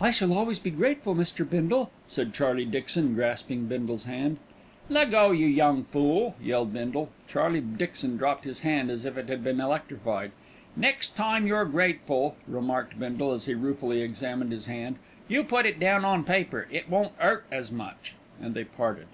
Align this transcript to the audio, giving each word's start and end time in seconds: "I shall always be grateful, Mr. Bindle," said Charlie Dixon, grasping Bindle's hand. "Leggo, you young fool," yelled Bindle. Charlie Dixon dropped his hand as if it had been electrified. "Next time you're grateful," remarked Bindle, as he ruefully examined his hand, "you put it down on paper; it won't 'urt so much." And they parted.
"I 0.00 0.10
shall 0.12 0.32
always 0.32 0.58
be 0.58 0.70
grateful, 0.70 1.14
Mr. 1.14 1.46
Bindle," 1.46 1.90
said 2.06 2.32
Charlie 2.32 2.64
Dixon, 2.64 3.12
grasping 3.14 3.66
Bindle's 3.66 4.04
hand. 4.04 4.38
"Leggo, 4.88 5.30
you 5.30 5.44
young 5.46 5.84
fool," 5.84 6.36
yelled 6.42 6.72
Bindle. 6.72 7.10
Charlie 7.28 7.60
Dixon 7.60 8.16
dropped 8.16 8.44
his 8.44 8.60
hand 8.60 8.90
as 8.90 9.04
if 9.04 9.18
it 9.18 9.28
had 9.28 9.44
been 9.44 9.60
electrified. 9.60 10.30
"Next 10.74 11.16
time 11.16 11.46
you're 11.46 11.66
grateful," 11.66 12.36
remarked 12.48 12.98
Bindle, 12.98 13.32
as 13.32 13.44
he 13.44 13.52
ruefully 13.54 14.00
examined 14.00 14.52
his 14.52 14.64
hand, 14.64 14.96
"you 15.28 15.44
put 15.44 15.66
it 15.66 15.78
down 15.78 16.02
on 16.02 16.24
paper; 16.24 16.66
it 16.70 16.88
won't 16.88 17.12
'urt 17.22 17.44
so 17.62 17.74
much." 17.74 18.14
And 18.40 18.54
they 18.54 18.64
parted. 18.64 19.08